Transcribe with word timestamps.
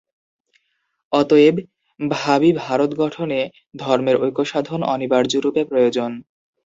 অতএব 1.11 1.55
ভাবী 1.99 2.49
ভারত-গঠনে 2.59 3.39
ধর্মের 3.75 4.15
ঐক্যসাধন 4.21 4.79
অনিবার্যরূপে 4.85 5.61
প্রয়োজন। 5.65 6.11